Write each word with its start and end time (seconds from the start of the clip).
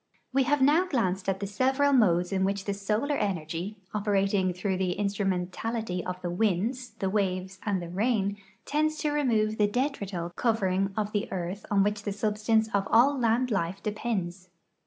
We 0.33 0.45
have 0.45 0.63
now 0.63 0.87
glanced 0.87 1.29
at 1.29 1.41
the 1.41 1.45
several 1.45 1.93
modes 1.93 2.31
in 2.33 2.43
which 2.43 2.65
the 2.65 2.73
solar 2.73 3.15
energy, 3.15 3.77
operating 3.93 4.51
through 4.51 4.77
the 4.77 4.95
instrumentalit}" 4.97 6.03
of 6.07 6.19
the 6.23 6.31
winds, 6.31 6.93
the 6.97 7.07
waves, 7.07 7.59
and 7.67 7.83
the 7.83 7.87
rain, 7.87 8.37
tends 8.65 8.97
to 9.01 9.11
remove 9.11 9.59
the 9.59 9.67
detrital 9.67 10.35
covering 10.35 10.91
of 10.97 11.11
the 11.11 11.31
earth 11.31 11.67
on 11.69 11.83
Avhich 11.83 12.01
the 12.01 12.11
substance 12.13 12.67
of 12.73 12.87
all 12.89 13.15
land 13.15 13.51
life 13.51 13.83
depends. 13.83 14.49